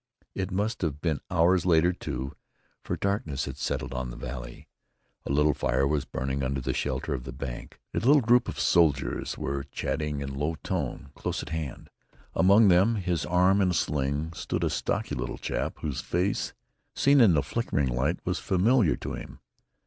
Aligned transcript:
It 0.33 0.49
must 0.49 0.81
have 0.81 0.99
been 0.99 1.19
hours 1.29 1.63
later, 1.63 1.93
too, 1.93 2.33
for 2.83 2.95
darkness 2.97 3.45
had 3.45 3.57
settled 3.57 3.93
on 3.93 4.09
the 4.09 4.17
valley. 4.17 4.67
A 5.27 5.31
little 5.31 5.53
fire 5.53 5.85
was 5.87 6.05
burning 6.05 6.41
under 6.41 6.59
the 6.59 6.73
shelter 6.73 7.13
of 7.13 7.23
the 7.23 7.31
bank. 7.31 7.79
A 7.93 7.99
little 7.99 8.19
group 8.19 8.47
of 8.49 8.59
soldiers 8.59 9.37
were 9.37 9.61
chatting 9.65 10.21
in 10.21 10.33
low 10.39 10.55
tone, 10.63 11.11
close 11.13 11.43
at 11.43 11.49
hand. 11.49 11.91
Among 12.33 12.67
them, 12.69 12.95
his 12.95 13.27
arm 13.27 13.61
in 13.61 13.69
a 13.69 13.73
sling, 13.75 14.33
stood 14.33 14.63
a 14.63 14.71
stocky 14.71 15.13
little 15.13 15.37
chap 15.37 15.77
whose 15.81 16.01
face, 16.01 16.53
seen 16.95 17.21
in 17.21 17.35
the 17.35 17.43
flickering 17.43 17.89
light, 17.89 18.17
was 18.25 18.39
familiar 18.39 18.95
to 18.95 19.13
him. 19.13 19.37